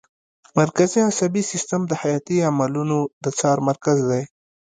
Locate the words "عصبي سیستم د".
1.09-1.91